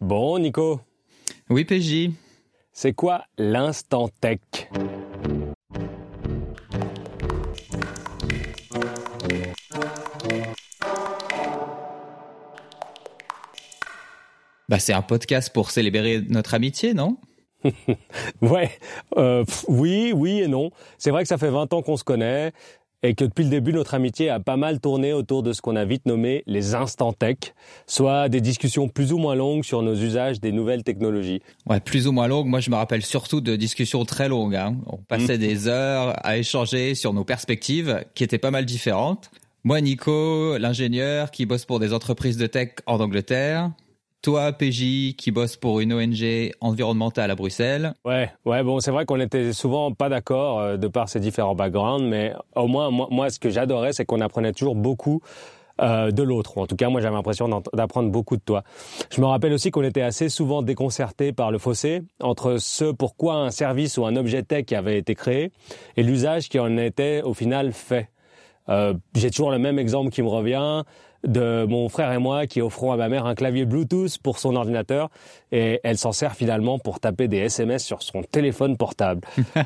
[0.00, 0.80] Bon, Nico,
[1.48, 2.10] Oui, PJ.
[2.72, 4.40] c'est quoi l'instant tech?
[14.68, 17.16] Bah, c'est un podcast pour célébrer notre amitié, non?
[18.40, 18.70] Ouais,
[19.18, 20.70] euh, pff, oui, oui et non.
[20.96, 22.52] C'est vrai que ça fait 20 ans qu'on se connaît
[23.02, 25.76] et que depuis le début, notre amitié a pas mal tourné autour de ce qu'on
[25.76, 27.36] a vite nommé les instants tech,
[27.86, 31.40] soit des discussions plus ou moins longues sur nos usages des nouvelles technologies.
[31.66, 32.46] Ouais, plus ou moins longue.
[32.46, 34.56] Moi, je me rappelle surtout de discussions très longues.
[34.56, 34.76] hein.
[34.86, 39.30] On passait des heures à échanger sur nos perspectives, qui étaient pas mal différentes.
[39.64, 43.70] Moi, Nico, l'ingénieur qui bosse pour des entreprises de tech en Angleterre.
[44.22, 47.94] Toi, PJ, qui bosse pour une ONG environnementale à Bruxelles.
[48.04, 51.54] Ouais, ouais, bon, c'est vrai qu'on était souvent pas d'accord euh, de par ces différents
[51.54, 55.22] backgrounds, mais au moins, moi, moi ce que j'adorais, c'est qu'on apprenait toujours beaucoup
[55.80, 56.58] euh, de l'autre.
[56.58, 58.62] En tout cas, moi, j'avais l'impression d'apprendre beaucoup de toi.
[59.10, 63.36] Je me rappelle aussi qu'on était assez souvent déconcertés par le fossé entre ce pourquoi
[63.36, 65.50] un service ou un objet tech avait été créé
[65.96, 68.10] et l'usage qui en était au final fait.
[68.70, 70.84] Euh, J'ai toujours le même exemple qui me revient
[71.26, 74.56] de mon frère et moi qui offrons à ma mère un clavier Bluetooth pour son
[74.56, 75.10] ordinateur
[75.52, 79.26] et elle s'en sert finalement pour taper des SMS sur son téléphone portable.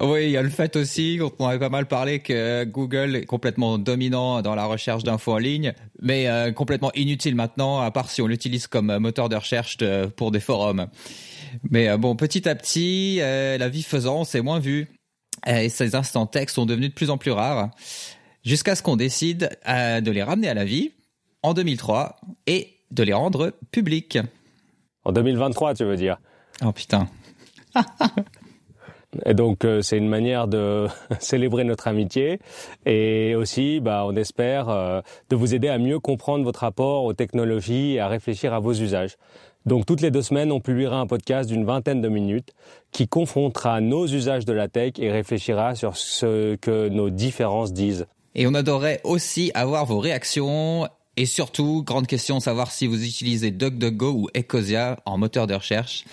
[0.00, 3.24] Oui, il y a le fait aussi, on avait pas mal parlé que Google est
[3.24, 8.10] complètement dominant dans la recherche d'infos en ligne, mais euh, complètement inutile maintenant, à part
[8.10, 9.78] si on l'utilise comme moteur de recherche
[10.16, 10.86] pour des forums.
[11.70, 14.88] Mais euh, bon, petit à petit, la vie faisant, c'est moins vu.
[15.48, 17.70] Euh, Et ces instants textes sont devenus de plus en plus rares,
[18.44, 20.92] jusqu'à ce qu'on décide euh, de les ramener à la vie
[21.42, 24.18] en 2003 et de les rendre publics.
[25.04, 26.18] En 2023, tu veux dire?
[26.64, 27.08] Oh putain.
[29.24, 30.86] Et donc, euh, c'est une manière de
[31.18, 32.40] célébrer notre amitié
[32.86, 37.14] et aussi, bah, on espère, euh, de vous aider à mieux comprendre votre rapport aux
[37.14, 39.16] technologies et à réfléchir à vos usages.
[39.66, 42.52] Donc, toutes les deux semaines, on publiera un podcast d'une vingtaine de minutes
[42.92, 48.06] qui confrontera nos usages de la tech et réfléchira sur ce que nos différences disent.
[48.34, 53.50] Et on adorerait aussi avoir vos réactions et surtout, grande question, savoir si vous utilisez
[53.50, 56.04] DuckDuckGo ou Ecosia en moteur de recherche.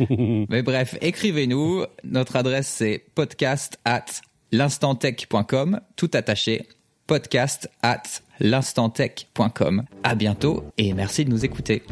[0.48, 1.84] Mais bref, écrivez-nous.
[2.04, 4.04] Notre adresse c'est podcast at
[4.52, 6.68] l'instantech.com, tout attaché.
[7.06, 8.02] Podcast at
[8.38, 9.84] l'instantech.com.
[10.02, 11.82] À bientôt et merci de nous écouter.